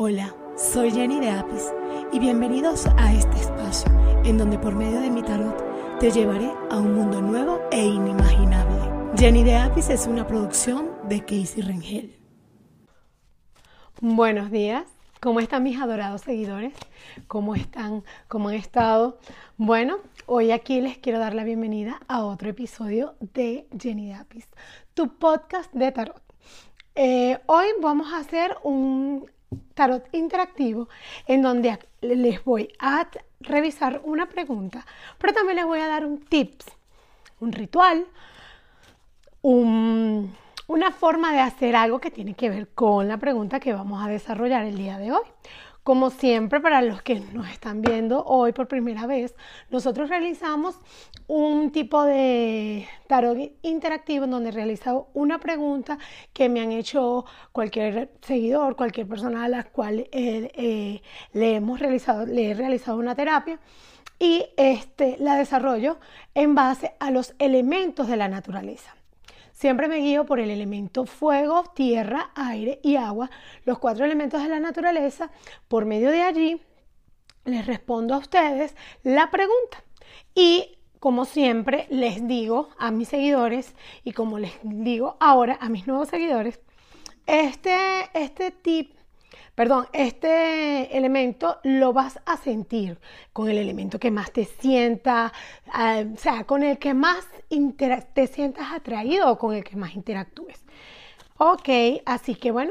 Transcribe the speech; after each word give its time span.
Hola, 0.00 0.32
soy 0.56 0.92
Jenny 0.92 1.18
de 1.18 1.28
Apis 1.28 1.72
y 2.12 2.20
bienvenidos 2.20 2.86
a 2.98 3.12
este 3.12 3.36
espacio 3.36 3.90
en 4.24 4.38
donde 4.38 4.56
por 4.56 4.76
medio 4.76 5.00
de 5.00 5.10
mi 5.10 5.24
tarot 5.24 5.98
te 5.98 6.12
llevaré 6.12 6.52
a 6.70 6.76
un 6.76 6.94
mundo 6.94 7.20
nuevo 7.20 7.60
e 7.72 7.84
inimaginable. 7.84 8.78
Jenny 9.18 9.42
de 9.42 9.56
Apis 9.56 9.90
es 9.90 10.06
una 10.06 10.24
producción 10.24 10.92
de 11.08 11.18
Casey 11.22 11.62
Rengel. 11.62 12.16
Buenos 14.00 14.52
días, 14.52 14.84
¿cómo 15.20 15.40
están 15.40 15.64
mis 15.64 15.80
adorados 15.80 16.20
seguidores? 16.20 16.74
¿Cómo 17.26 17.56
están? 17.56 18.04
¿Cómo 18.28 18.50
han 18.50 18.54
estado? 18.54 19.18
Bueno, 19.56 19.96
hoy 20.26 20.52
aquí 20.52 20.80
les 20.80 20.96
quiero 20.98 21.18
dar 21.18 21.34
la 21.34 21.42
bienvenida 21.42 21.98
a 22.06 22.24
otro 22.24 22.50
episodio 22.50 23.16
de 23.18 23.66
Jenny 23.76 24.06
de 24.06 24.14
Apis, 24.14 24.46
tu 24.94 25.18
podcast 25.18 25.72
de 25.72 25.90
tarot. 25.90 26.22
Eh, 26.94 27.40
hoy 27.46 27.66
vamos 27.80 28.12
a 28.12 28.18
hacer 28.18 28.56
un 28.62 29.28
tarot 29.74 30.08
interactivo 30.12 30.88
en 31.26 31.42
donde 31.42 31.78
les 32.00 32.44
voy 32.44 32.68
a 32.78 33.08
revisar 33.40 34.00
una 34.04 34.26
pregunta, 34.26 34.84
pero 35.18 35.32
también 35.32 35.56
les 35.56 35.66
voy 35.66 35.80
a 35.80 35.88
dar 35.88 36.04
un 36.04 36.18
tips, 36.18 36.66
un 37.40 37.52
ritual, 37.52 38.06
una 39.42 40.90
forma 40.90 41.32
de 41.32 41.40
hacer 41.40 41.76
algo 41.76 42.00
que 42.00 42.10
tiene 42.10 42.34
que 42.34 42.50
ver 42.50 42.68
con 42.68 43.08
la 43.08 43.16
pregunta 43.18 43.60
que 43.60 43.72
vamos 43.72 44.04
a 44.04 44.08
desarrollar 44.08 44.64
el 44.64 44.76
día 44.76 44.98
de 44.98 45.12
hoy. 45.12 45.24
Como 45.88 46.10
siempre, 46.10 46.60
para 46.60 46.82
los 46.82 47.00
que 47.00 47.18
nos 47.32 47.48
están 47.48 47.80
viendo 47.80 48.22
hoy 48.22 48.52
por 48.52 48.68
primera 48.68 49.06
vez, 49.06 49.34
nosotros 49.70 50.10
realizamos 50.10 50.78
un 51.28 51.72
tipo 51.72 52.04
de 52.04 52.86
tarot 53.06 53.52
interactivo 53.62 54.26
en 54.26 54.32
donde 54.32 54.50
he 54.50 54.52
realizado 54.52 55.08
una 55.14 55.40
pregunta 55.40 55.96
que 56.34 56.50
me 56.50 56.60
han 56.60 56.72
hecho 56.72 57.24
cualquier 57.52 58.10
seguidor, 58.20 58.76
cualquier 58.76 59.08
persona 59.08 59.44
a 59.44 59.48
la 59.48 59.64
cual 59.64 60.00
eh, 60.12 60.52
eh, 60.52 61.00
le 61.32 61.54
hemos 61.54 61.80
realizado, 61.80 62.26
le 62.26 62.50
he 62.50 62.54
realizado 62.54 62.98
una 62.98 63.14
terapia 63.14 63.58
y 64.18 64.44
este, 64.58 65.16
la 65.20 65.36
desarrollo 65.36 65.96
en 66.34 66.54
base 66.54 66.96
a 67.00 67.10
los 67.10 67.34
elementos 67.38 68.08
de 68.08 68.16
la 68.18 68.28
naturaleza. 68.28 68.97
Siempre 69.58 69.88
me 69.88 69.96
guío 69.96 70.24
por 70.24 70.38
el 70.38 70.50
elemento 70.50 71.04
fuego, 71.04 71.64
tierra, 71.74 72.30
aire 72.36 72.78
y 72.80 72.94
agua, 72.94 73.28
los 73.64 73.80
cuatro 73.80 74.04
elementos 74.04 74.40
de 74.40 74.48
la 74.48 74.60
naturaleza. 74.60 75.32
Por 75.66 75.84
medio 75.84 76.12
de 76.12 76.22
allí 76.22 76.62
les 77.44 77.66
respondo 77.66 78.14
a 78.14 78.18
ustedes 78.18 78.76
la 79.02 79.32
pregunta. 79.32 79.82
Y 80.32 80.78
como 81.00 81.24
siempre 81.24 81.88
les 81.90 82.28
digo 82.28 82.68
a 82.78 82.92
mis 82.92 83.08
seguidores 83.08 83.74
y 84.04 84.12
como 84.12 84.38
les 84.38 84.52
digo 84.62 85.16
ahora 85.18 85.58
a 85.60 85.68
mis 85.68 85.88
nuevos 85.88 86.06
seguidores, 86.06 86.60
este, 87.26 87.76
este 88.14 88.52
tip 88.52 88.92
perdón, 89.58 89.88
este 89.92 90.96
elemento 90.96 91.58
lo 91.64 91.92
vas 91.92 92.20
a 92.26 92.36
sentir 92.36 93.00
con 93.32 93.50
el 93.50 93.58
elemento 93.58 93.98
que 93.98 94.12
más 94.12 94.30
te 94.30 94.44
sienta, 94.44 95.32
ah, 95.72 96.04
o 96.14 96.16
sea, 96.16 96.44
con 96.44 96.62
el 96.62 96.78
que 96.78 96.94
más 96.94 97.26
te 98.14 98.28
sientas 98.28 98.70
atraído 98.72 99.28
o 99.28 99.36
con 99.36 99.56
el 99.56 99.64
que 99.64 99.74
más 99.74 99.96
interactúes. 99.96 100.64
Ok, 101.38 101.70
así 102.06 102.36
que 102.36 102.52
bueno, 102.52 102.70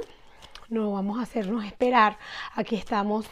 no 0.69 0.93
vamos 0.93 1.19
a 1.19 1.23
hacernos 1.23 1.65
esperar. 1.65 2.17
Aquí 2.55 2.77
estamos 2.77 3.25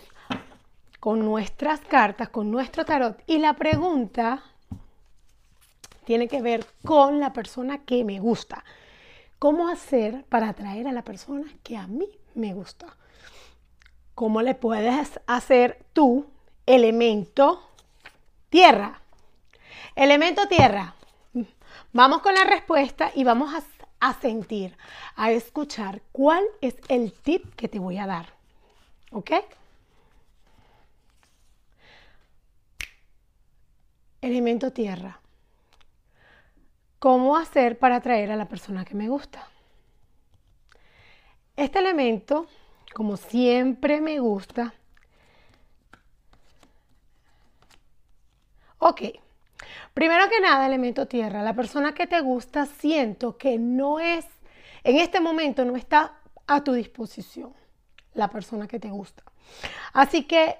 con 0.99 1.23
nuestras 1.23 1.79
cartas, 1.79 2.27
con 2.27 2.51
nuestro 2.51 2.83
tarot. 2.83 3.23
Y 3.25 3.37
la 3.37 3.53
pregunta 3.53 4.43
tiene 6.03 6.27
que 6.27 6.41
ver 6.41 6.65
con 6.83 7.21
la 7.21 7.31
persona 7.31 7.85
que 7.85 8.03
me 8.03 8.19
gusta. 8.19 8.65
¿Cómo 9.39 9.69
hacer 9.69 10.25
para 10.25 10.49
atraer 10.49 10.89
a 10.89 10.91
la 10.91 11.05
persona 11.05 11.45
que 11.63 11.77
a 11.77 11.87
mí 11.87 12.09
me 12.33 12.53
gusta? 12.53 12.97
¿Cómo 14.15 14.41
le 14.41 14.55
puedes 14.55 15.19
hacer 15.27 15.85
tú 15.91 16.25
elemento 16.65 17.61
tierra? 18.49 19.01
Elemento 19.93 20.47
tierra. 20.47 20.95
Vamos 21.91 22.21
con 22.21 22.33
la 22.33 22.45
respuesta 22.45 23.11
y 23.13 23.25
vamos 23.25 23.53
a, 23.53 23.61
a, 23.99 24.13
sentir, 24.13 24.77
a 25.17 25.31
escuchar 25.31 26.01
cuál 26.13 26.45
es 26.61 26.75
el 26.87 27.11
tip 27.11 27.55
que 27.55 27.67
te 27.67 27.77
voy 27.77 27.97
a 27.97 28.07
dar. 28.07 28.27
¿Ok? 29.11 29.31
Elemento 34.21 34.71
tierra. 34.71 35.19
¿Cómo 36.99 37.35
hacer 37.35 37.77
para 37.77 37.97
atraer 37.97 38.31
a 38.31 38.37
la 38.37 38.47
persona 38.47 38.85
que 38.85 38.95
me 38.95 39.09
gusta? 39.09 39.45
Este 41.57 41.79
elemento 41.79 42.47
como 42.95 43.17
siempre 43.17 43.99
me 43.99 44.19
gusta. 44.19 44.73
Ok, 48.79 49.01
primero 49.93 50.29
que 50.29 50.39
nada, 50.39 50.65
elemento 50.65 51.05
tierra, 51.05 51.43
la 51.43 51.53
persona 51.53 51.93
que 51.93 52.07
te 52.07 52.21
gusta 52.21 52.65
siento 52.65 53.37
que 53.37 53.59
no 53.59 53.99
es, 53.99 54.25
en 54.85 54.95
este 54.95 55.19
momento 55.19 55.65
no 55.65 55.75
está 55.75 56.19
a 56.47 56.63
tu 56.63 56.71
disposición, 56.71 57.53
la 58.13 58.29
persona 58.29 58.65
que 58.65 58.79
te 58.79 58.89
gusta. 58.89 59.23
Así 59.91 60.23
que 60.23 60.55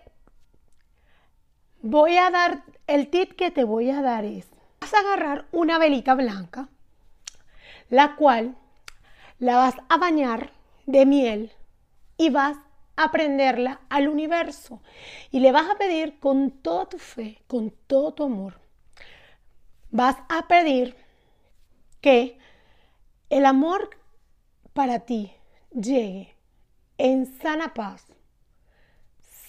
voy 1.83 2.17
a 2.17 2.29
dar, 2.31 2.63
el 2.85 3.09
tip 3.09 3.31
que 3.37 3.49
te 3.49 3.63
voy 3.63 3.91
a 3.91 4.01
dar 4.01 4.25
es, 4.25 4.45
vas 4.81 4.93
a 4.93 4.99
agarrar 4.99 5.45
una 5.53 5.77
velita 5.77 6.15
blanca, 6.15 6.67
la 7.89 8.17
cual 8.17 8.57
la 9.39 9.55
vas 9.55 9.75
a 9.87 9.95
bañar 9.95 10.51
de 10.85 11.05
miel 11.05 11.53
y 12.17 12.29
vas 12.29 12.57
a 12.95 13.11
prenderla 13.11 13.81
al 13.89 14.07
universo 14.07 14.81
y 15.31 15.39
le 15.39 15.51
vas 15.51 15.69
a 15.69 15.75
pedir 15.75 16.19
con 16.19 16.51
toda 16.51 16.87
tu 16.87 16.97
fe, 16.97 17.41
con 17.47 17.71
todo 17.87 18.13
tu 18.13 18.23
amor, 18.23 18.59
vas 19.91 20.15
a 20.29 20.47
pedir 20.47 20.95
que 22.01 22.37
el 23.29 23.45
amor 23.45 23.89
para 24.73 24.99
ti 24.99 25.31
llegue 25.71 26.35
en 26.97 27.25
sana 27.41 27.73
paz, 27.73 28.05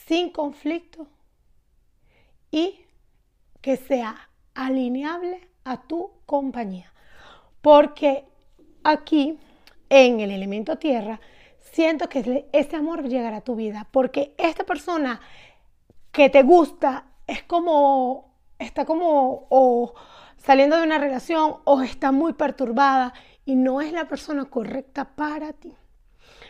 sin 0.06 0.30
conflicto 0.30 1.06
y 2.50 2.80
que 3.60 3.76
sea 3.76 4.30
alineable 4.54 5.48
a 5.64 5.82
tu 5.82 6.10
compañía. 6.26 6.92
Porque 7.60 8.24
aquí, 8.84 9.38
en 9.88 10.20
el 10.20 10.30
elemento 10.30 10.78
tierra, 10.78 11.20
siento 11.76 12.08
que 12.08 12.48
ese 12.52 12.74
amor 12.74 13.06
llegará 13.06 13.36
a 13.36 13.40
tu 13.42 13.54
vida, 13.54 13.86
porque 13.90 14.34
esta 14.38 14.64
persona 14.64 15.20
que 16.10 16.30
te 16.30 16.42
gusta 16.42 17.04
es 17.26 17.42
como, 17.42 18.32
está 18.58 18.86
como 18.86 19.46
o 19.50 19.92
saliendo 20.38 20.78
de 20.78 20.84
una 20.84 20.96
relación 20.96 21.56
o 21.64 21.82
está 21.82 22.12
muy 22.12 22.32
perturbada 22.32 23.12
y 23.44 23.56
no 23.56 23.82
es 23.82 23.92
la 23.92 24.08
persona 24.08 24.46
correcta 24.46 25.04
para 25.04 25.52
ti. 25.52 25.74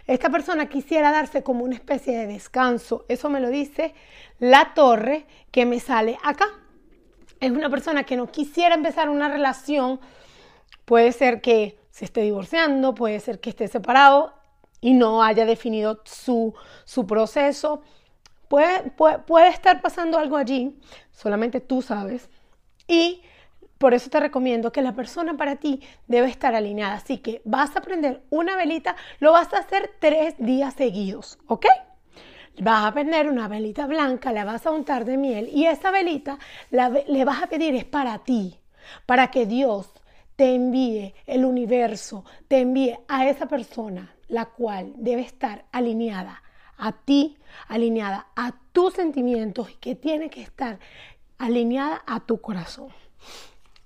Esta 0.06 0.30
persona 0.30 0.68
quisiera 0.68 1.10
darse 1.10 1.42
como 1.42 1.64
una 1.64 1.74
especie 1.74 2.16
de 2.16 2.28
descanso. 2.28 3.04
Eso 3.08 3.28
me 3.28 3.40
lo 3.40 3.50
dice 3.50 3.94
la 4.38 4.74
torre 4.74 5.26
que 5.50 5.66
me 5.66 5.80
sale 5.80 6.18
acá. 6.22 6.46
Es 7.40 7.50
una 7.50 7.68
persona 7.68 8.04
que 8.04 8.16
no 8.16 8.28
quisiera 8.28 8.76
empezar 8.76 9.08
una 9.08 9.28
relación. 9.28 9.98
Puede 10.84 11.10
ser 11.10 11.40
que 11.40 11.80
se 11.90 12.04
esté 12.04 12.20
divorciando, 12.20 12.94
puede 12.94 13.18
ser 13.18 13.40
que 13.40 13.50
esté 13.50 13.66
separado 13.66 14.35
y 14.86 14.92
no 14.92 15.20
haya 15.20 15.44
definido 15.44 16.00
su, 16.04 16.54
proceso. 17.08 17.82
Puede, 18.46 18.92
puede, 18.92 19.48
estar 19.48 19.82
pasando 19.82 20.16
algo 20.16 20.36
allí, 20.36 20.78
solamente 21.10 21.60
tú 21.60 21.82
sabes. 21.82 22.30
Y 22.86 23.20
por 23.78 23.94
eso 23.94 24.10
te 24.10 24.20
recomiendo 24.20 24.70
que 24.70 24.82
la 24.82 24.94
persona 24.94 25.36
para 25.36 25.56
ti 25.56 25.80
debe 26.06 26.28
estar 26.28 26.54
alineada. 26.54 26.94
Así 26.94 27.18
que 27.18 27.42
vas 27.44 27.74
a 27.74 27.80
prender 27.80 28.22
una 28.30 28.54
velita, 28.54 28.94
lo 29.18 29.32
vas 29.32 29.52
a 29.54 29.58
hacer 29.58 29.90
tres 29.98 30.36
días 30.38 30.74
seguidos, 30.74 31.36
¿ok? 31.48 31.66
Vas 32.60 32.84
a 32.84 32.92
prender 32.92 33.28
una 33.28 33.48
velita 33.48 33.88
blanca, 33.88 34.32
la 34.32 34.44
vas 34.44 34.68
a 34.68 34.70
untar 34.70 35.04
de 35.04 35.16
miel 35.16 35.50
y 35.52 35.66
esa 35.66 35.90
velita 35.90 36.38
le 36.70 37.24
vas 37.24 37.42
a 37.42 37.48
pedir 37.48 37.74
es 37.74 37.84
para 37.84 38.20
ti, 38.20 38.56
para 39.04 39.32
que 39.32 39.46
Dios 39.46 39.90
te 40.36 40.54
envíe 40.54 41.12
el 41.26 41.44
universo, 41.44 42.24
te 42.46 42.60
envíe 42.60 42.96
a 43.08 43.28
esa 43.28 43.46
persona 43.46 44.15
la 44.28 44.46
cual 44.46 44.92
debe 44.96 45.22
estar 45.22 45.64
alineada 45.72 46.42
a 46.78 46.92
ti, 46.92 47.36
alineada 47.68 48.26
a 48.36 48.52
tus 48.72 48.94
sentimientos 48.94 49.70
y 49.70 49.74
que 49.74 49.94
tiene 49.94 50.30
que 50.30 50.42
estar 50.42 50.78
alineada 51.38 52.02
a 52.06 52.20
tu 52.20 52.40
corazón. 52.40 52.88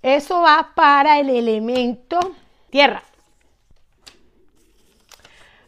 Eso 0.03 0.41
va 0.41 0.73
para 0.75 1.19
el 1.19 1.31
elemento 1.31 2.19
tierra. 2.71 3.03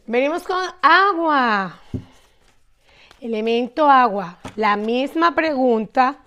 Venimos 0.05 0.43
con 0.43 0.65
agua. 0.81 1.79
Elemento 3.21 3.89
agua. 3.89 4.37
La 4.55 4.75
misma 4.75 5.33
pregunta. 5.33 6.17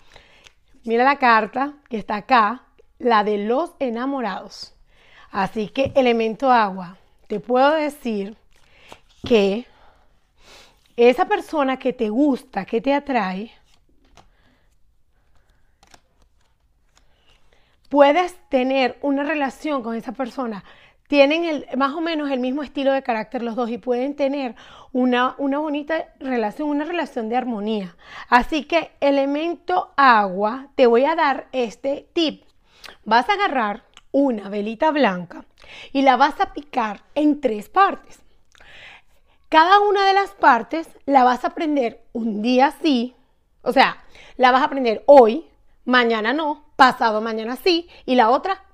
Mira 0.85 1.05
la 1.05 1.19
carta 1.19 1.75
que 1.91 1.99
está 1.99 2.17
acá, 2.17 2.63
la 2.99 3.25
de 3.25 3.39
los 3.39 3.73
enamorados. 3.81 4.75
Así 5.33 5.69
que 5.69 5.93
elemento 5.97 6.51
agua 6.51 6.97
te 7.27 7.41
puedo 7.41 7.73
decir 7.75 8.37
que 9.27 9.67
esa 10.97 11.27
persona 11.27 11.79
que 11.79 11.93
te 11.93 12.09
gusta, 12.09 12.65
que 12.65 12.81
te 12.81 12.95
atrae, 12.95 13.51
puedes 17.89 18.35
tener 18.49 18.99
una 19.03 19.23
relación 19.23 19.83
con 19.83 19.95
esa 19.95 20.13
persona. 20.13 20.65
Tienen 21.09 21.45
el, 21.45 21.67
más 21.77 21.95
o 21.95 22.01
menos 22.01 22.31
el 22.31 22.41
mismo 22.41 22.63
estilo 22.63 22.93
de 22.93 23.03
carácter 23.03 23.43
los 23.43 23.55
dos 23.55 23.71
y 23.71 23.79
pueden 23.79 24.17
tener 24.17 24.57
una, 24.93 25.37
una 25.39 25.59
bonita 25.59 26.09
relación, 26.19 26.69
una 26.69 26.85
relación 26.85 27.29
de 27.29 27.37
armonía. 27.37 27.97
Así 28.29 28.65
que 28.65 28.91
elemento 29.01 29.93
agua, 29.97 30.69
te 30.75 30.87
voy 30.87 31.05
a 31.05 31.15
dar 31.15 31.47
este 31.53 32.09
tip. 32.13 32.45
Vas 33.05 33.29
a 33.29 33.35
agarrar 33.35 33.85
una 34.11 34.49
velita 34.49 34.91
blanca 34.91 35.45
y 35.93 36.03
la 36.03 36.17
vas 36.17 36.41
a 36.41 36.53
picar 36.53 37.03
en 37.15 37.41
tres 37.41 37.69
partes. 37.69 38.21
Cada 39.49 39.81
una 39.81 40.07
de 40.07 40.13
las 40.13 40.31
partes 40.31 40.89
la 41.07 41.25
vas 41.25 41.45
a 41.45 41.51
prender 41.51 42.05
un 42.13 42.43
día 42.43 42.75
sí, 42.83 43.15
o 43.63 43.73
sea, 43.73 44.05
la 44.37 44.51
vas 44.51 44.63
a 44.63 44.69
prender 44.69 45.03
hoy, 45.07 45.47
mañana 45.85 46.33
no, 46.33 46.65
pasado 46.77 47.21
mañana 47.21 47.57
sí, 47.57 47.89
y 48.05 48.17
la 48.17 48.31
otra, 48.31 48.65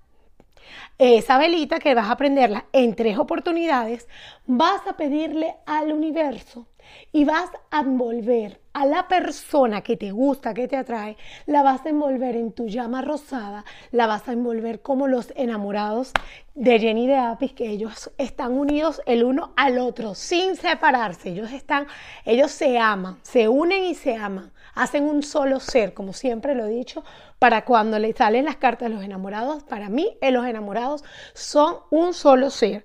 esa 1.03 1.39
velita 1.39 1.79
que 1.79 1.95
vas 1.95 2.11
a 2.11 2.17
prenderla 2.17 2.67
en 2.73 2.95
tres 2.95 3.19
oportunidades, 3.19 4.09
vas 4.47 4.87
a 4.87 4.97
pedirle 4.97 5.57
al 5.67 5.93
universo 5.93 6.67
y 7.13 7.25
vas 7.25 7.51
a 7.71 7.81
envolver 7.81 8.61
a 8.73 8.87
la 8.87 9.09
persona 9.09 9.83
que 9.83 9.97
te 9.97 10.13
gusta, 10.13 10.55
que 10.55 10.69
te 10.69 10.77
atrae, 10.77 11.17
la 11.47 11.63
vas 11.63 11.85
a 11.85 11.91
envolver 11.91 12.37
en 12.37 12.53
tu 12.53 12.69
llama 12.69 13.03
rosada, 13.03 13.65
la 13.91 14.07
vas 14.07 14.29
a 14.29 14.33
envolver 14.33 14.81
como 14.81 15.09
los 15.09 15.33
enamorados 15.37 16.13
de 16.55 16.79
Jenny 16.79 17.07
de 17.07 17.17
Apis, 17.17 17.53
que 17.53 17.69
ellos 17.69 18.11
están 18.17 18.53
unidos 18.53 19.03
el 19.07 19.25
uno 19.25 19.53
al 19.57 19.79
otro, 19.79 20.15
sin 20.15 20.57
separarse. 20.57 21.31
Ellos 21.31 21.53
están, 21.53 21.87
ellos 22.25 22.51
se 22.51 22.79
aman, 22.79 23.19
se 23.23 23.49
unen 23.49 23.85
y 23.85 23.95
se 23.95 24.15
aman, 24.15 24.52
hacen 24.75 25.05
un 25.05 25.23
solo 25.23 25.61
ser, 25.61 25.95
como 25.95 26.13
siempre 26.13 26.55
lo 26.55 26.67
he 26.67 26.71
dicho, 26.71 27.05
para 27.39 27.65
cuando 27.65 27.99
le 27.99 28.13
salen 28.13 28.45
las 28.45 28.57
cartas 28.57 28.89
de 28.89 28.95
los 28.95 29.05
enamorados, 29.05 29.63
para 29.65 29.89
mí 29.89 30.17
eh, 30.21 30.31
los 30.31 30.47
enamorados 30.47 31.05
son 31.35 31.77
un 31.91 32.15
solo 32.15 32.51
ser 32.51 32.85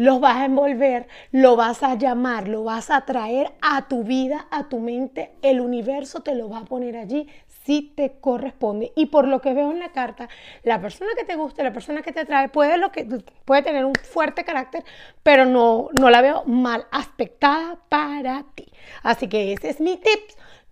los 0.00 0.18
vas 0.18 0.36
a 0.36 0.44
envolver, 0.46 1.08
lo 1.30 1.56
vas 1.56 1.82
a 1.82 1.94
llamar, 1.94 2.48
lo 2.48 2.64
vas 2.64 2.90
a 2.90 3.04
traer 3.04 3.52
a 3.60 3.86
tu 3.86 4.02
vida, 4.02 4.46
a 4.50 4.66
tu 4.66 4.78
mente, 4.78 5.32
el 5.42 5.60
universo 5.60 6.20
te 6.20 6.34
lo 6.34 6.48
va 6.48 6.60
a 6.60 6.64
poner 6.64 6.96
allí 6.96 7.28
si 7.66 7.82
te 7.82 8.12
corresponde. 8.18 8.92
Y 8.96 9.06
por 9.06 9.28
lo 9.28 9.42
que 9.42 9.52
veo 9.52 9.70
en 9.70 9.78
la 9.78 9.92
carta, 9.92 10.30
la 10.62 10.80
persona 10.80 11.10
que 11.18 11.24
te 11.24 11.36
gusta, 11.36 11.62
la 11.62 11.74
persona 11.74 12.00
que 12.00 12.12
te 12.12 12.20
atrae, 12.20 12.48
puede, 12.48 12.78
lo 12.78 12.90
que, 12.90 13.04
puede 13.44 13.62
tener 13.62 13.84
un 13.84 13.92
fuerte 13.94 14.42
carácter, 14.42 14.84
pero 15.22 15.44
no, 15.44 15.90
no 16.00 16.08
la 16.08 16.22
veo 16.22 16.44
mal 16.46 16.86
aspectada 16.90 17.78
para 17.90 18.44
ti. 18.54 18.72
Así 19.02 19.28
que 19.28 19.52
ese 19.52 19.68
es 19.68 19.80
mi 19.80 19.98
tip, 19.98 20.20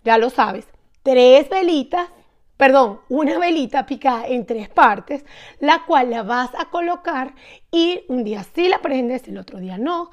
ya 0.03 0.17
lo 0.17 0.29
sabes. 0.29 0.67
Tres 1.03 1.49
velitas 1.49 2.09
perdón, 2.59 2.99
una 3.07 3.39
velita 3.39 3.85
picada 3.85 4.27
en 4.27 4.45
tres 4.45 4.67
partes, 4.67 5.23
la 5.61 5.85
cual 5.85 6.09
la 6.09 6.23
vas 6.23 6.49
a 6.55 6.65
colocar 6.65 7.33
y 7.71 8.03
un 8.09 8.25
día 8.25 8.43
sí 8.43 8.67
la 8.67 8.79
prendes, 8.79 9.25
el 9.29 9.37
otro 9.37 9.59
día 9.59 9.77
no, 9.77 10.11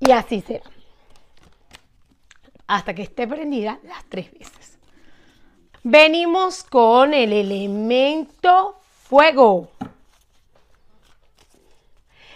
y 0.00 0.10
así 0.10 0.40
será. 0.40 0.64
Hasta 2.66 2.94
que 2.94 3.02
esté 3.02 3.28
prendida 3.28 3.78
las 3.84 4.04
tres 4.08 4.32
veces. 4.32 4.76
Venimos 5.84 6.64
con 6.64 7.14
el 7.14 7.32
elemento 7.32 8.80
fuego. 9.04 9.70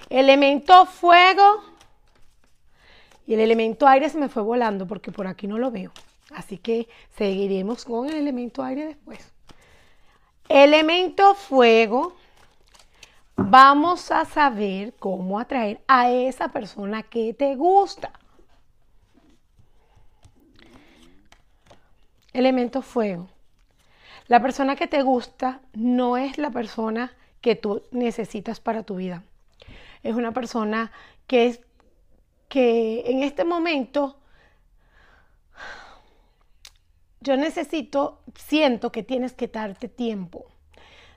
Elemento 0.08 0.86
fuego 0.86 1.64
y 3.26 3.34
el 3.34 3.40
elemento 3.40 3.88
aire 3.88 4.08
se 4.08 4.18
me 4.18 4.28
fue 4.28 4.44
volando 4.44 4.86
porque 4.86 5.10
por 5.10 5.26
aquí 5.26 5.48
no 5.48 5.58
lo 5.58 5.72
veo. 5.72 5.90
Así 6.34 6.58
que 6.58 6.88
seguiremos 7.16 7.84
con 7.84 8.08
el 8.08 8.16
elemento 8.16 8.62
aire 8.62 8.86
después. 8.86 9.32
Elemento 10.48 11.34
fuego, 11.34 12.14
vamos 13.36 14.10
a 14.10 14.24
saber 14.24 14.94
cómo 14.98 15.38
atraer 15.38 15.80
a 15.86 16.10
esa 16.10 16.48
persona 16.48 17.02
que 17.02 17.34
te 17.34 17.54
gusta. 17.56 18.12
Elemento 22.32 22.82
fuego. 22.82 23.28
La 24.28 24.40
persona 24.40 24.76
que 24.76 24.86
te 24.86 25.02
gusta 25.02 25.60
no 25.74 26.16
es 26.16 26.38
la 26.38 26.50
persona 26.50 27.14
que 27.40 27.56
tú 27.56 27.82
necesitas 27.90 28.60
para 28.60 28.82
tu 28.82 28.96
vida. 28.96 29.24
Es 30.02 30.14
una 30.14 30.32
persona 30.32 30.92
que 31.26 31.46
es 31.46 31.60
que 32.48 33.02
en 33.06 33.22
este 33.22 33.44
momento 33.44 34.16
yo 37.22 37.36
necesito, 37.36 38.20
siento 38.34 38.90
que 38.90 39.02
tienes 39.02 39.32
que 39.32 39.48
darte 39.48 39.88
tiempo, 39.88 40.46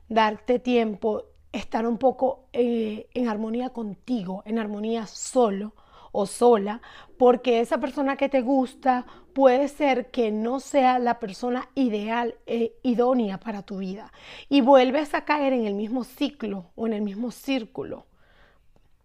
darte 0.07 0.59
tiempo, 0.59 1.25
estar 1.51 1.87
un 1.87 1.97
poco 1.97 2.47
eh, 2.53 3.07
en 3.13 3.27
armonía 3.27 3.69
contigo, 3.69 4.43
en 4.45 4.59
armonía 4.59 5.07
solo 5.07 5.73
o 6.11 6.25
sola, 6.25 6.81
porque 7.17 7.59
esa 7.59 7.79
persona 7.79 8.15
que 8.15 8.29
te 8.29 8.41
gusta 8.41 9.05
puede 9.33 9.67
ser 9.67 10.11
que 10.11 10.31
no 10.31 10.59
sea 10.59 10.99
la 10.99 11.19
persona 11.19 11.69
ideal, 11.75 12.35
e 12.45 12.77
idónea 12.83 13.39
para 13.39 13.63
tu 13.63 13.79
vida. 13.79 14.13
Y 14.47 14.61
vuelves 14.61 15.13
a 15.13 15.25
caer 15.25 15.53
en 15.53 15.65
el 15.65 15.73
mismo 15.73 16.03
ciclo 16.03 16.71
o 16.75 16.87
en 16.87 16.93
el 16.93 17.01
mismo 17.01 17.31
círculo. 17.31 18.05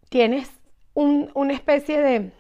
Tienes 0.08 0.50
una 0.94 1.52
especie 1.52 2.00
de, 2.00 2.32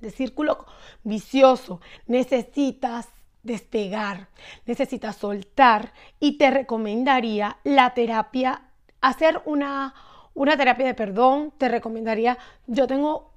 de 0.00 0.10
círculo 0.10 0.64
vicioso. 1.02 1.80
Necesitas 2.06 3.08
despegar, 3.46 4.28
necesitas 4.66 5.16
soltar 5.16 5.92
y 6.20 6.36
te 6.36 6.50
recomendaría 6.50 7.58
la 7.64 7.94
terapia, 7.94 8.62
hacer 9.00 9.40
una, 9.44 9.94
una 10.34 10.56
terapia 10.56 10.86
de 10.86 10.94
perdón, 10.94 11.52
te 11.56 11.68
recomendaría, 11.68 12.36
yo 12.66 12.86
tengo 12.86 13.30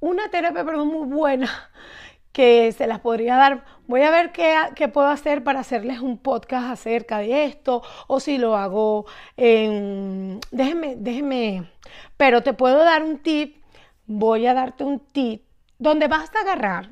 una 0.00 0.30
terapia 0.30 0.60
de 0.60 0.64
perdón 0.64 0.88
muy 0.88 1.06
buena 1.06 1.50
que 2.32 2.72
se 2.72 2.86
las 2.86 3.00
podría 3.00 3.36
dar. 3.36 3.64
Voy 3.86 4.02
a 4.02 4.10
ver 4.10 4.32
qué, 4.32 4.54
qué, 4.74 4.88
puedo 4.88 5.08
hacer 5.08 5.42
para 5.42 5.60
hacerles 5.60 6.00
un 6.00 6.18
podcast 6.18 6.70
acerca 6.70 7.18
de 7.18 7.44
esto 7.44 7.82
o 8.06 8.20
si 8.20 8.38
lo 8.38 8.56
hago 8.56 9.06
en... 9.36 10.40
Déjenme, 10.50 10.96
déjenme, 10.96 11.70
pero 12.16 12.42
te 12.42 12.52
puedo 12.52 12.78
dar 12.78 13.02
un 13.02 13.18
tip, 13.18 13.62
voy 14.06 14.46
a 14.46 14.54
darte 14.54 14.84
un 14.84 15.00
tip 15.00 15.42
donde 15.78 16.08
vas 16.08 16.30
a 16.34 16.40
agarrar 16.40 16.90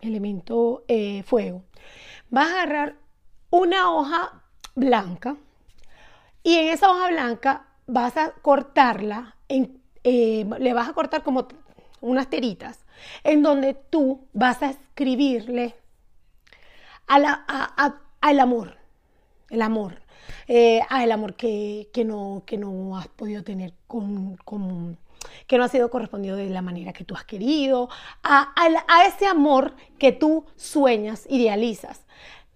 elemento 0.00 0.84
eh, 0.88 1.22
fuego 1.24 1.62
vas 2.34 2.48
a 2.48 2.62
agarrar 2.62 2.96
una 3.50 3.92
hoja 3.92 4.42
blanca 4.74 5.36
y 6.42 6.56
en 6.56 6.68
esa 6.68 6.90
hoja 6.90 7.08
blanca 7.08 7.68
vas 7.86 8.16
a 8.16 8.32
cortarla, 8.32 9.36
eh, 9.48 10.44
le 10.58 10.74
vas 10.74 10.88
a 10.88 10.94
cortar 10.94 11.22
como 11.22 11.46
unas 12.00 12.28
tiritas, 12.28 12.84
en 13.22 13.44
donde 13.44 13.74
tú 13.74 14.26
vas 14.32 14.62
a 14.62 14.70
escribirle 14.70 15.76
al 17.06 17.24
amor, 18.40 18.78
el 19.50 19.62
amor, 19.62 20.02
eh, 20.48 20.80
al 20.88 21.12
amor 21.12 21.36
que, 21.36 21.88
no, 22.04 22.42
que 22.44 22.58
no 22.58 22.98
has 22.98 23.06
podido 23.08 23.44
tener 23.44 23.74
con 23.86 24.98
que 25.46 25.58
no 25.58 25.64
ha 25.64 25.68
sido 25.68 25.90
correspondido 25.90 26.36
de 26.36 26.48
la 26.50 26.62
manera 26.62 26.92
que 26.92 27.04
tú 27.04 27.14
has 27.14 27.24
querido, 27.24 27.88
a, 28.22 28.52
ese 29.06 29.26
amor 29.26 29.74
que 29.98 30.12
tú 30.12 30.46
sueñas, 30.56 31.26
idealizas. 31.28 32.04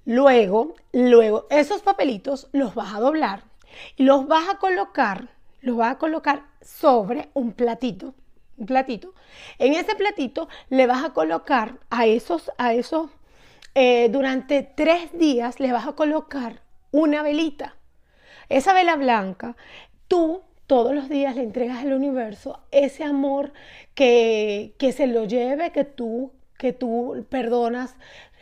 Luego, 0.05 0.75
luego, 0.93 1.47
esos 1.51 1.83
papelitos 1.83 2.49
los 2.53 2.75
vas 2.75 2.95
a 2.95 3.01
doblar 3.01 3.45
y 3.97 4.05
los 4.05 4.27
vas 4.27 4.49
a 4.49 4.59
colocar, 4.59 5.29
los 5.61 5.77
vas 5.77 5.93
a 5.93 5.99
colocar 5.99 6.45
sobre 6.63 7.29
un 7.35 7.53
platito, 7.53 8.15
un 8.57 8.67
platito. 8.67 9.15
En 9.59 9.75
ese 9.75 9.95
platito 9.95 10.49
le 10.71 10.87
vas 10.87 11.05
a 11.05 11.11
colocar 11.11 11.75
a 11.91 12.07
esos, 12.07 12.51
a 12.57 12.73
esos, 12.73 13.11
eh, 13.75 14.09
durante 14.11 14.63
tres 14.63 15.17
días 15.19 15.61
le 15.61 15.73
vas 15.73 15.87
a 15.87 15.93
colocar 15.93 16.63
una 16.91 17.23
velita. 17.23 17.77
Esa 18.49 18.73
vela 18.73 18.97
blanca, 18.97 19.57
tú 20.09 20.43
todos 20.69 20.95
los 20.95 21.09
días 21.09 21.35
le 21.35 21.43
entregas 21.43 21.79
al 21.79 21.95
universo 21.95 22.61
ese 22.71 23.03
amor 23.03 23.53
que, 23.95 24.75
que 24.79 24.93
se 24.93 25.07
lo 25.07 25.25
lleve, 25.25 25.73
que 25.73 25.85
tú, 25.85 26.31
que 26.59 26.75
tú 26.75 27.27
perdonas 27.31 27.97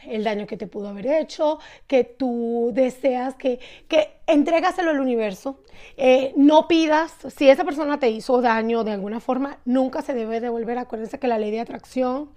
el 0.04 0.24
daño 0.24 0.46
que 0.46 0.56
te 0.56 0.66
pudo 0.66 0.88
haber 0.88 1.06
hecho, 1.06 1.60
que 1.86 2.02
tú 2.02 2.70
deseas 2.74 3.36
que, 3.36 3.60
que 3.88 4.18
entregaselo 4.26 4.90
al 4.90 4.98
universo. 5.00 5.62
Eh, 5.96 6.32
no 6.36 6.66
pidas, 6.66 7.14
si 7.34 7.48
esa 7.48 7.64
persona 7.64 7.98
te 7.98 8.10
hizo 8.10 8.42
daño 8.42 8.82
de 8.82 8.90
alguna 8.92 9.20
forma, 9.20 9.58
nunca 9.64 10.02
se 10.02 10.12
debe 10.12 10.40
devolver. 10.40 10.78
Acuérdense 10.78 11.20
que 11.20 11.28
la 11.28 11.38
ley 11.38 11.52
de 11.52 11.60
atracción 11.60 12.30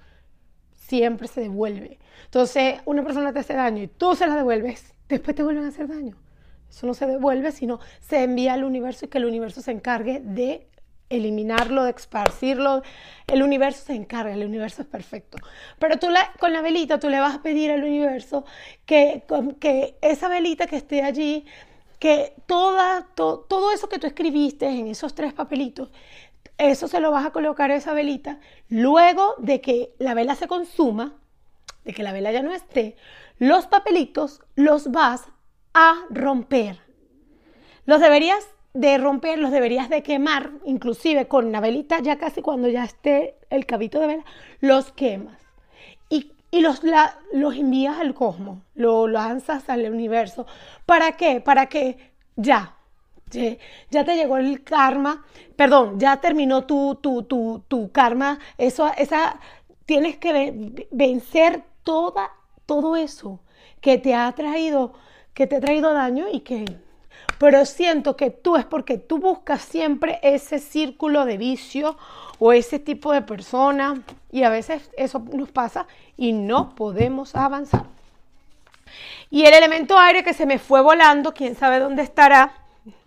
siempre 0.75 1.27
se 1.27 1.41
devuelve. 1.41 1.97
Entonces, 2.25 2.75
una 2.85 3.03
persona 3.03 3.33
te 3.33 3.39
hace 3.39 3.55
daño 3.55 3.81
y 3.81 3.87
tú 3.87 4.15
se 4.15 4.27
la 4.27 4.35
devuelves, 4.35 4.93
después 5.07 5.35
te 5.35 5.41
vuelven 5.41 5.65
a 5.65 5.69
hacer 5.69 5.87
daño. 5.87 6.15
Eso 6.69 6.85
no 6.87 6.93
se 6.93 7.07
devuelve, 7.07 7.51
sino 7.51 7.79
se 7.99 8.23
envía 8.23 8.53
al 8.53 8.63
universo 8.63 9.05
y 9.05 9.07
que 9.09 9.17
el 9.17 9.25
universo 9.25 9.61
se 9.61 9.71
encargue 9.71 10.19
de 10.19 10.67
eliminarlo, 11.09 11.83
de 11.83 11.91
esparcirlo. 11.91 12.83
El 13.27 13.43
universo 13.43 13.85
se 13.85 13.95
encarga, 13.95 14.33
el 14.33 14.45
universo 14.45 14.83
es 14.83 14.87
perfecto. 14.87 15.37
Pero 15.79 15.97
tú 15.97 16.07
con 16.39 16.53
la 16.53 16.61
velita 16.61 16.99
tú 16.99 17.09
le 17.09 17.19
vas 17.19 17.35
a 17.35 17.41
pedir 17.41 17.71
al 17.71 17.83
universo 17.83 18.45
que, 18.85 19.23
que 19.59 19.97
esa 20.01 20.29
velita 20.29 20.67
que 20.67 20.77
esté 20.77 21.01
allí, 21.01 21.45
que 21.97 22.33
todo 22.45 23.71
eso 23.73 23.89
que 23.89 23.99
tú 23.99 24.07
escribiste 24.07 24.67
en 24.67 24.87
esos 24.87 25.15
tres 25.15 25.33
papelitos, 25.33 25.91
eso 26.57 26.87
se 26.87 26.99
lo 26.99 27.11
vas 27.11 27.25
a 27.25 27.31
colocar 27.31 27.71
a 27.71 27.75
esa 27.75 27.93
velita. 27.93 28.39
Luego 28.67 29.35
de 29.39 29.61
que 29.61 29.95
la 29.97 30.13
vela 30.13 30.35
se 30.35 30.47
consuma, 30.47 31.15
de 31.83 31.93
que 31.93 32.03
la 32.03 32.13
vela 32.13 32.31
ya 32.31 32.41
no 32.41 32.53
esté, 32.53 32.95
los 33.37 33.67
papelitos 33.67 34.41
los 34.55 34.91
vas 34.91 35.27
a 35.81 36.05
romper. 36.09 36.77
Los 37.85 38.01
deberías 38.01 38.45
de 38.73 38.97
romper, 38.97 39.39
los 39.39 39.51
deberías 39.51 39.87
de 39.89 40.03
quemar, 40.03 40.51
inclusive 40.65 41.29
con 41.29 41.53
la 41.53 41.61
velita, 41.61 41.99
ya 42.01 42.17
casi 42.17 42.41
cuando 42.41 42.67
ya 42.67 42.83
esté 42.83 43.37
el 43.49 43.65
cabito 43.65 43.97
de 44.01 44.07
vela, 44.07 44.25
los 44.59 44.91
quemas. 44.91 45.39
Y, 46.09 46.33
los, 46.61 46.81
los 47.31 47.55
envías 47.55 47.99
al 47.99 48.13
cosmos, 48.13 48.63
lo 48.73 49.07
lanzas 49.07 49.69
al 49.69 49.89
universo. 49.89 50.47
¿Para 50.85 51.13
qué? 51.13 51.39
Para 51.39 51.67
que 51.67 52.11
ya, 52.35 52.75
ya 53.89 54.03
te 54.03 54.15
llegó 54.15 54.37
el 54.37 54.63
karma, 54.63 55.23
perdón, 55.55 55.99
ya 55.99 56.17
terminó 56.19 56.65
tu, 56.65 56.95
tu, 56.95 57.23
tu, 57.23 57.63
tu 57.67 57.91
karma, 57.91 58.39
eso, 58.57 58.91
esa, 58.97 59.39
tienes 59.85 60.17
que 60.17 60.87
vencer 60.91 61.63
toda, 61.83 62.31
todo 62.65 62.97
eso 62.97 63.39
que 63.79 63.97
te 63.97 64.15
ha 64.15 64.31
traído, 64.33 64.93
que 65.39 65.47
te 65.47 65.55
ha 65.55 65.61
traído 65.61 65.93
daño 65.93 66.25
y 66.29 66.41
que 66.41 66.65
pero 67.37 67.63
siento 67.63 68.17
que 68.17 68.29
tú 68.29 68.57
es 68.57 68.65
porque 68.65 68.97
tú 68.97 69.19
buscas 69.19 69.61
siempre 69.61 70.19
ese 70.21 70.59
círculo 70.59 71.23
de 71.23 71.37
vicio 71.37 71.97
o 72.39 72.51
ese 72.51 72.77
tipo 72.77 73.13
de 73.13 73.21
persona 73.21 74.01
y 74.33 74.43
a 74.43 74.49
veces 74.49 74.91
eso 74.97 75.19
nos 75.31 75.49
pasa 75.49 75.87
y 76.17 76.33
no 76.33 76.75
podemos 76.75 77.37
avanzar. 77.37 77.85
Y 79.29 79.45
el 79.45 79.53
elemento 79.53 79.97
aire 79.97 80.25
que 80.25 80.33
se 80.33 80.45
me 80.45 80.59
fue 80.59 80.81
volando, 80.81 81.33
quién 81.33 81.55
sabe 81.55 81.79
dónde 81.79 82.01
estará, 82.01 82.51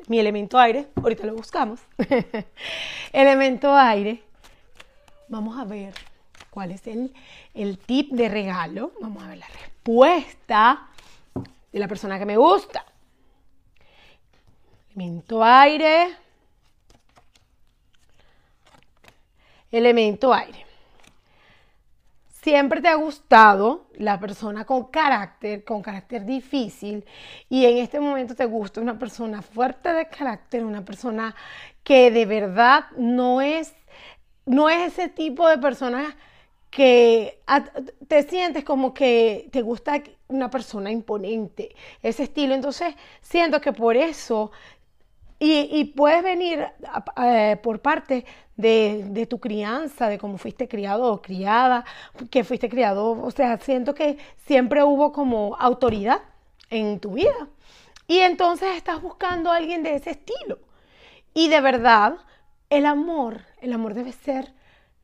mi 0.06 0.18
elemento 0.18 0.58
aire, 0.58 0.88
ahorita 0.96 1.26
lo 1.26 1.34
buscamos. 1.34 1.80
elemento 3.12 3.76
aire, 3.76 4.22
vamos 5.28 5.58
a 5.58 5.66
ver 5.66 5.92
cuál 6.48 6.70
es 6.70 6.86
el, 6.86 7.12
el 7.52 7.76
tip 7.76 8.10
de 8.12 8.30
regalo, 8.30 8.92
vamos 9.02 9.22
a 9.22 9.28
ver 9.28 9.36
la 9.36 9.48
respuesta 9.48 10.88
de 11.72 11.78
la 11.78 11.88
persona 11.88 12.18
que 12.18 12.26
me 12.26 12.36
gusta. 12.36 12.84
Elemento 14.94 15.42
aire. 15.42 16.16
Elemento 19.70 20.34
aire. 20.34 20.66
Siempre 22.42 22.80
te 22.82 22.88
ha 22.88 22.96
gustado 22.96 23.86
la 23.94 24.18
persona 24.18 24.64
con 24.64 24.90
carácter, 24.90 25.64
con 25.64 25.80
carácter 25.80 26.26
difícil, 26.26 27.04
y 27.48 27.64
en 27.64 27.78
este 27.78 28.00
momento 28.00 28.34
te 28.34 28.46
gusta 28.46 28.80
una 28.80 28.98
persona 28.98 29.42
fuerte 29.42 29.92
de 29.92 30.08
carácter, 30.08 30.64
una 30.64 30.84
persona 30.84 31.36
que 31.84 32.10
de 32.10 32.26
verdad 32.26 32.86
no 32.96 33.40
es, 33.40 33.72
no 34.44 34.68
es 34.68 34.92
ese 34.92 35.08
tipo 35.08 35.48
de 35.48 35.58
persona 35.58 36.16
que 36.68 37.40
te 38.08 38.22
sientes 38.24 38.64
como 38.64 38.92
que 38.92 39.48
te 39.52 39.62
gusta 39.62 40.02
una 40.34 40.50
persona 40.50 40.90
imponente, 40.90 41.74
ese 42.02 42.24
estilo. 42.24 42.54
Entonces, 42.54 42.94
siento 43.20 43.60
que 43.60 43.72
por 43.72 43.96
eso 43.96 44.50
y, 45.44 45.86
puedes 45.96 46.22
venir 46.22 46.68
eh, 47.20 47.58
por 47.60 47.80
parte 47.80 48.24
de, 48.56 49.26
tu 49.28 49.40
crianza, 49.40 50.08
de 50.08 50.16
cómo 50.16 50.38
fuiste 50.38 50.68
criado 50.68 51.12
o 51.12 51.20
criada, 51.20 51.84
que 52.30 52.44
fuiste 52.44 52.68
criado. 52.68 53.10
O 53.20 53.30
sea, 53.32 53.58
siento 53.58 53.92
que 53.92 54.18
siempre 54.46 54.84
hubo 54.84 55.12
como 55.12 55.56
autoridad 55.58 56.20
en 56.70 57.00
tu 57.00 57.14
vida. 57.14 57.48
Y 58.06 58.20
entonces 58.20 58.76
estás 58.76 59.02
buscando 59.02 59.50
a 59.50 59.56
alguien 59.56 59.82
de 59.82 59.96
ese 59.96 60.10
estilo. 60.10 60.60
Y 61.34 61.48
de 61.48 61.60
verdad, 61.60 62.18
el 62.70 62.86
amor, 62.86 63.40
el 63.60 63.72
amor 63.72 63.94
debe 63.94 64.12
ser 64.12 64.52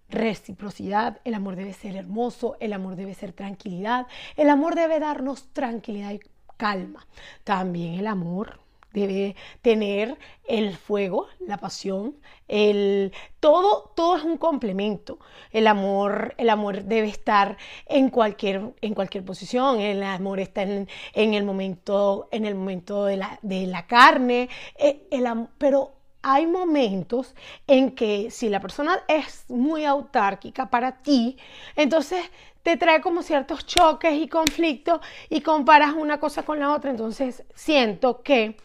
reciprocidad, 0.08 1.20
el 1.24 1.34
amor 1.34 1.56
debe 1.56 1.72
ser 1.72 1.96
hermoso, 1.96 2.56
el 2.60 2.72
amor 2.72 2.96
debe 2.96 3.14
ser 3.14 3.32
tranquilidad, 3.32 4.06
el 4.36 4.48
amor 4.48 4.74
debe 4.74 5.00
darnos 5.00 5.48
tranquilidad 5.52 6.12
y 6.12 6.20
calma. 6.56 7.06
También 7.44 7.94
el 7.94 8.06
amor 8.06 8.60
debe 8.92 9.36
tener 9.62 10.16
el 10.46 10.76
fuego, 10.76 11.26
la 11.40 11.58
pasión, 11.58 12.16
el 12.48 13.12
todo 13.38 13.92
todo 13.94 14.16
es 14.16 14.24
un 14.24 14.38
complemento. 14.38 15.18
El 15.52 15.66
amor, 15.66 16.34
el 16.38 16.48
amor 16.50 16.84
debe 16.84 17.08
estar 17.08 17.58
en 17.86 18.08
cualquier 18.08 18.74
en 18.80 18.94
cualquier 18.94 19.24
posición, 19.24 19.80
el 19.80 20.02
amor 20.02 20.40
está 20.40 20.62
en, 20.62 20.88
el 21.14 21.44
momento 21.44 22.28
en 22.32 22.46
el 22.46 22.54
momento 22.54 23.04
de 23.04 23.18
la, 23.18 23.38
de 23.42 23.66
la 23.66 23.86
carne, 23.86 24.48
eh, 24.76 25.06
el, 25.10 25.24
pero 25.58 25.97
hay 26.22 26.46
momentos 26.46 27.34
en 27.66 27.92
que 27.92 28.30
si 28.30 28.48
la 28.48 28.60
persona 28.60 29.00
es 29.08 29.44
muy 29.48 29.84
autárquica 29.84 30.70
para 30.70 31.02
ti, 31.02 31.36
entonces 31.76 32.24
te 32.62 32.76
trae 32.76 33.00
como 33.00 33.22
ciertos 33.22 33.66
choques 33.66 34.14
y 34.14 34.28
conflictos 34.28 35.00
y 35.30 35.40
comparas 35.40 35.94
una 35.94 36.18
cosa 36.18 36.42
con 36.44 36.58
la 36.58 36.72
otra, 36.72 36.90
entonces 36.90 37.44
siento 37.54 38.22
que 38.22 38.56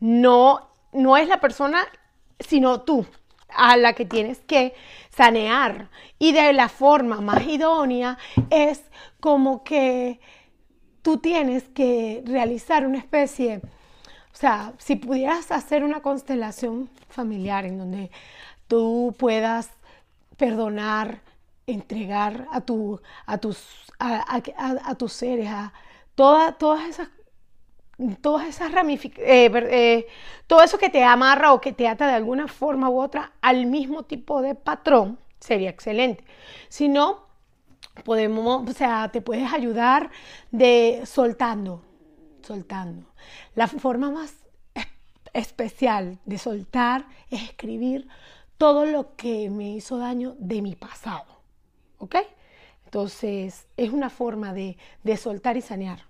no, 0.00 0.70
no 0.92 1.16
es 1.16 1.28
la 1.28 1.40
persona, 1.40 1.86
sino 2.38 2.82
tú 2.82 3.06
a 3.48 3.76
la 3.76 3.92
que 3.92 4.04
tienes 4.04 4.40
que 4.40 4.74
sanear. 5.10 5.90
Y 6.18 6.32
de 6.32 6.52
la 6.52 6.68
forma 6.68 7.20
más 7.20 7.46
idónea 7.46 8.18
es 8.50 8.82
como 9.20 9.64
que 9.64 10.20
tú 11.02 11.18
tienes 11.18 11.64
que 11.68 12.22
realizar 12.26 12.86
una 12.86 12.98
especie, 12.98 13.60
o 14.34 14.36
sea, 14.36 14.72
si 14.78 14.96
pudieras 14.96 15.52
hacer 15.52 15.84
una 15.84 16.02
constelación 16.02 16.90
familiar 17.08 17.64
en 17.64 17.78
donde 17.78 18.10
tú 18.66 19.14
puedas 19.16 19.70
perdonar, 20.36 21.20
entregar 21.68 22.48
a, 22.50 22.60
tu, 22.60 23.00
a, 23.26 23.38
tus, 23.38 23.64
a, 24.00 24.94
tus 24.96 25.12
seres, 25.12 25.48
a 25.48 25.72
todas 26.16 26.88
esas 26.88 27.08
todas 28.20 28.48
esas 28.48 28.72
eh, 28.72 29.50
eh, 29.54 30.06
todo 30.48 30.62
eso 30.62 30.78
que 30.78 30.90
te 30.90 31.04
amarra 31.04 31.52
o 31.52 31.60
que 31.60 31.72
te 31.72 31.86
ata 31.86 32.08
de 32.08 32.14
alguna 32.14 32.48
forma 32.48 32.90
u 32.90 33.00
otra 33.00 33.32
al 33.40 33.66
mismo 33.66 34.02
tipo 34.02 34.42
de 34.42 34.56
patrón, 34.56 35.18
sería 35.38 35.70
excelente. 35.70 36.24
Si 36.68 36.88
no, 36.88 37.26
podemos, 38.04 38.68
o 38.68 38.72
sea, 38.72 39.10
te 39.12 39.20
puedes 39.20 39.52
ayudar 39.52 40.10
de 40.50 41.02
soltando, 41.04 41.82
soltando. 42.44 43.06
La 43.54 43.66
forma 43.66 44.10
más 44.10 44.34
especial 45.32 46.18
de 46.24 46.38
soltar 46.38 47.06
es 47.30 47.42
escribir 47.42 48.06
todo 48.56 48.86
lo 48.86 49.16
que 49.16 49.50
me 49.50 49.72
hizo 49.72 49.98
daño 49.98 50.36
de 50.38 50.62
mi 50.62 50.76
pasado. 50.76 51.26
¿Ok? 51.98 52.16
Entonces, 52.84 53.66
es 53.76 53.90
una 53.90 54.08
forma 54.08 54.52
de, 54.52 54.76
de 55.02 55.16
soltar 55.16 55.56
y 55.56 55.60
sanear. 55.60 56.04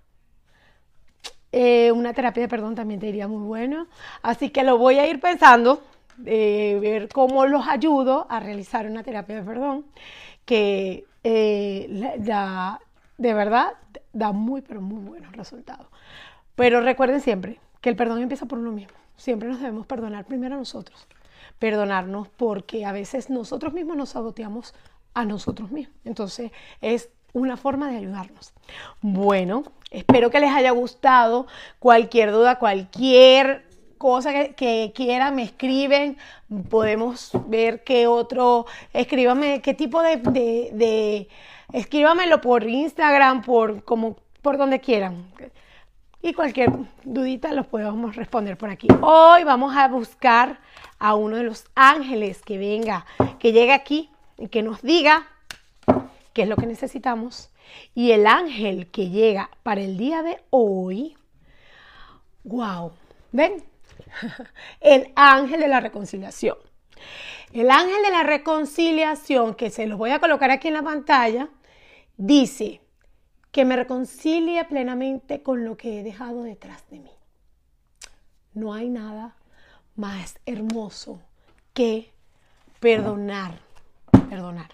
Eh, 1.51 1.91
una 1.91 2.13
terapia 2.13 2.43
de 2.43 2.49
perdón 2.49 2.75
también 2.75 2.99
te 2.99 3.07
diría 3.07 3.27
muy 3.27 3.41
bueno. 3.41 3.87
Así 4.21 4.49
que 4.49 4.63
lo 4.63 4.77
voy 4.77 4.99
a 4.99 5.07
ir 5.07 5.19
pensando, 5.19 5.81
eh, 6.25 6.77
ver 6.81 7.07
cómo 7.09 7.45
los 7.45 7.67
ayudo 7.67 8.27
a 8.29 8.39
realizar 8.39 8.85
una 8.85 9.03
terapia 9.03 9.37
de 9.37 9.43
perdón 9.43 9.85
que 10.45 11.05
eh, 11.23 12.19
de 13.17 13.33
verdad 13.33 13.73
da 14.13 14.31
muy, 14.31 14.61
pero 14.61 14.81
muy 14.81 15.01
buenos 15.01 15.35
resultados. 15.35 15.87
Pero 16.55 16.81
recuerden 16.81 17.21
siempre 17.21 17.59
que 17.81 17.89
el 17.89 17.95
perdón 17.95 18.21
empieza 18.21 18.45
por 18.45 18.59
uno 18.59 18.71
mismo. 18.71 18.93
Siempre 19.17 19.49
nos 19.49 19.59
debemos 19.59 19.85
perdonar 19.85 20.25
primero 20.25 20.55
a 20.55 20.57
nosotros. 20.57 21.07
Perdonarnos 21.59 22.27
porque 22.29 22.85
a 22.85 22.91
veces 22.91 23.29
nosotros 23.29 23.73
mismos 23.73 23.97
nos 23.97 24.09
saboteamos 24.09 24.73
a 25.13 25.25
nosotros 25.25 25.71
mismos. 25.71 25.97
Entonces 26.03 26.51
es 26.81 27.09
una 27.33 27.57
forma 27.57 27.89
de 27.89 27.97
ayudarnos. 27.97 28.53
Bueno, 29.01 29.63
espero 29.91 30.29
que 30.29 30.39
les 30.39 30.51
haya 30.51 30.71
gustado. 30.71 31.47
Cualquier 31.79 32.31
duda, 32.31 32.59
cualquier 32.59 33.65
cosa 34.05 34.31
que, 34.53 34.91
quieran, 34.93 35.33
me 35.33 35.41
escriben. 35.41 36.17
Podemos 36.69 37.31
ver 37.47 37.83
qué 37.83 38.05
otro, 38.05 38.67
escríbame 38.93 39.63
qué 39.63 39.73
tipo 39.73 40.03
de, 40.03 40.17
de, 40.17 41.27
escríbamelo 41.73 42.39
por 42.39 42.69
Instagram, 42.69 43.41
por 43.41 43.83
como 43.83 44.17
por 44.43 44.59
donde 44.59 44.79
quieran. 44.79 45.25
Y 46.21 46.33
cualquier 46.33 46.71
dudita 47.03 47.51
los 47.51 47.65
podemos 47.65 48.15
responder 48.15 48.59
por 48.59 48.69
aquí. 48.69 48.87
Hoy 49.01 49.43
vamos 49.43 49.75
a 49.75 49.87
buscar 49.87 50.59
a 50.99 51.15
uno 51.15 51.37
de 51.37 51.43
los 51.43 51.65
ángeles 51.73 52.43
que 52.43 52.59
venga, 52.59 53.07
que 53.39 53.53
llegue 53.53 53.73
aquí 53.73 54.11
y 54.37 54.49
que 54.49 54.61
nos 54.61 54.83
diga 54.83 55.27
que 56.33 56.43
es 56.43 56.47
lo 56.47 56.57
que 56.57 56.67
necesitamos. 56.67 57.49
Y 57.95 58.11
el 58.11 58.27
ángel 58.27 58.85
que 58.91 59.09
llega 59.09 59.49
para 59.63 59.81
el 59.81 59.97
día 59.97 60.21
de 60.21 60.43
hoy, 60.51 61.17
wow, 62.43 62.91
¿ven? 63.31 63.74
El 64.79 65.11
ángel 65.15 65.59
de 65.59 65.67
la 65.67 65.79
reconciliación. 65.79 66.57
El 67.53 67.71
ángel 67.71 68.01
de 68.03 68.11
la 68.11 68.23
reconciliación, 68.23 69.55
que 69.55 69.69
se 69.69 69.87
los 69.87 69.97
voy 69.97 70.11
a 70.11 70.19
colocar 70.19 70.51
aquí 70.51 70.67
en 70.67 70.73
la 70.73 70.83
pantalla, 70.83 71.49
dice 72.17 72.81
que 73.51 73.63
me 73.63 73.75
reconcilie 73.75 74.63
plenamente 74.65 75.41
con 75.41 75.63
lo 75.63 75.77
que 75.77 75.99
he 75.99 76.03
dejado 76.03 76.43
detrás 76.43 76.83
de 76.89 76.99
mí. 76.99 77.11
No 78.53 78.73
hay 78.73 78.89
nada 78.89 79.35
más 79.95 80.39
hermoso 80.45 81.21
que 81.73 82.11
perdonar, 82.79 83.59
perdonar, 84.29 84.71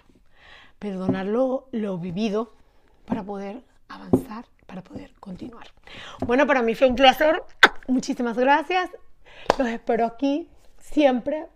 perdonar 0.78 1.26
lo, 1.26 1.68
lo 1.70 1.98
vivido 1.98 2.52
para 3.06 3.22
poder 3.22 3.62
avanzar, 3.88 4.46
para 4.66 4.82
poder 4.82 5.12
continuar. 5.20 5.68
Bueno, 6.26 6.46
para 6.46 6.62
mí 6.62 6.74
fue 6.74 6.88
un 6.88 6.96
placer. 6.96 7.42
Muchísimas 7.86 8.36
gracias. 8.36 8.90
Los 9.58 9.68
espero 9.68 10.06
aquí 10.06 10.48
siempre 10.78 11.46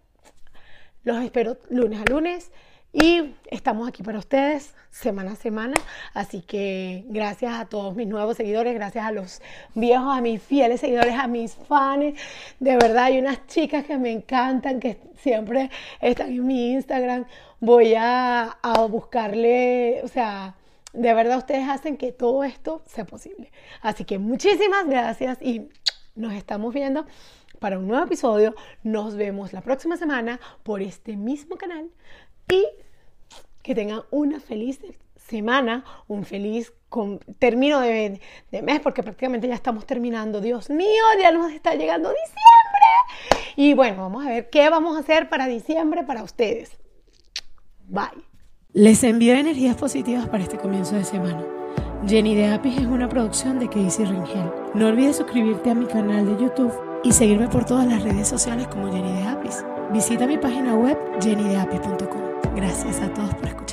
los 1.06 1.22
espero 1.22 1.56
lunes 1.70 2.00
a 2.00 2.10
lunes 2.10 2.50
y 2.92 3.32
estamos 3.48 3.86
aquí 3.86 4.02
para 4.02 4.18
ustedes 4.18 4.74
semana 4.90 5.32
a 5.32 5.36
semana. 5.36 5.74
Así 6.14 6.40
que 6.40 7.04
gracias 7.06 7.54
a 7.54 7.66
todos 7.66 7.94
mis 7.94 8.08
nuevos 8.08 8.36
seguidores, 8.36 8.74
gracias 8.74 9.04
a 9.04 9.12
los 9.12 9.40
viejos, 9.76 10.08
a 10.16 10.20
mis 10.20 10.42
fieles 10.42 10.80
seguidores, 10.80 11.14
a 11.14 11.28
mis 11.28 11.54
fans. 11.54 12.18
De 12.58 12.72
verdad, 12.72 13.04
hay 13.04 13.20
unas 13.20 13.46
chicas 13.46 13.84
que 13.84 13.98
me 13.98 14.10
encantan, 14.10 14.80
que 14.80 14.98
siempre 15.18 15.70
están 16.00 16.32
en 16.32 16.44
mi 16.44 16.72
Instagram. 16.72 17.26
Voy 17.60 17.94
a, 17.94 18.58
a 18.60 18.80
buscarle, 18.86 20.00
o 20.02 20.08
sea, 20.08 20.56
de 20.92 21.14
verdad 21.14 21.38
ustedes 21.38 21.68
hacen 21.68 21.96
que 21.96 22.10
todo 22.10 22.42
esto 22.42 22.82
sea 22.86 23.04
posible. 23.04 23.52
Así 23.80 24.04
que 24.04 24.18
muchísimas 24.18 24.88
gracias 24.88 25.38
y 25.40 25.68
nos 26.16 26.32
estamos 26.32 26.74
viendo 26.74 27.06
para 27.56 27.78
un 27.78 27.88
nuevo 27.88 28.04
episodio. 28.04 28.54
Nos 28.82 29.16
vemos 29.16 29.52
la 29.52 29.60
próxima 29.60 29.96
semana 29.96 30.40
por 30.62 30.82
este 30.82 31.16
mismo 31.16 31.56
canal 31.56 31.90
y 32.50 32.64
que 33.62 33.74
tengan 33.74 34.02
una 34.10 34.40
feliz 34.40 34.80
semana, 35.16 35.84
un 36.06 36.24
feliz 36.24 36.72
término 37.38 37.80
de, 37.80 38.20
de, 38.50 38.62
mes, 38.62 38.80
porque 38.80 39.02
prácticamente 39.02 39.48
ya 39.48 39.54
estamos 39.54 39.86
terminando. 39.86 40.40
Dios 40.40 40.70
mío, 40.70 41.02
ya 41.20 41.32
nos 41.32 41.52
está 41.52 41.74
llegando 41.74 42.10
diciembre. 42.10 43.42
Y 43.56 43.74
bueno, 43.74 44.02
vamos 44.02 44.24
a 44.24 44.28
ver 44.28 44.50
qué 44.50 44.70
vamos 44.70 44.96
a 44.96 45.00
hacer 45.00 45.28
para 45.28 45.46
diciembre 45.46 46.04
para 46.04 46.22
ustedes. 46.22 46.76
Bye. 47.88 48.24
Les 48.72 49.02
envío 49.04 49.34
energías 49.34 49.76
positivas 49.76 50.28
para 50.28 50.42
este 50.42 50.58
comienzo 50.58 50.96
de 50.96 51.04
semana. 51.04 51.44
Jenny 52.06 52.34
de 52.34 52.46
Apis 52.46 52.76
es 52.76 52.86
una 52.86 53.08
producción 53.08 53.58
de 53.58 53.68
Casey 53.68 54.04
Ringel. 54.04 54.50
No 54.74 54.88
olvides 54.88 55.16
suscribirte 55.16 55.70
a 55.70 55.74
mi 55.74 55.86
canal 55.86 56.26
de 56.26 56.42
YouTube 56.42 56.85
y 57.04 57.12
seguirme 57.12 57.48
por 57.48 57.64
todas 57.64 57.86
las 57.86 58.02
redes 58.02 58.28
sociales 58.28 58.66
como 58.68 58.92
Jenny 58.92 59.12
de 59.12 59.22
Apis. 59.28 59.64
Visita 59.92 60.26
mi 60.26 60.38
página 60.38 60.74
web 60.74 60.98
jennydeapis.com. 61.20 62.54
Gracias 62.54 63.00
a 63.00 63.12
todos 63.12 63.34
por 63.34 63.48
escuchar. 63.48 63.65